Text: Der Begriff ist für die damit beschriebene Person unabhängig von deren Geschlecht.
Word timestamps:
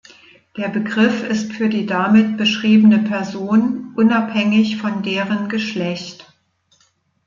Der 0.57 0.67
Begriff 0.69 1.21
ist 1.21 1.53
für 1.53 1.69
die 1.69 1.85
damit 1.85 2.35
beschriebene 2.35 3.03
Person 3.07 3.93
unabhängig 3.95 4.77
von 4.77 5.03
deren 5.03 5.47
Geschlecht. 5.47 6.25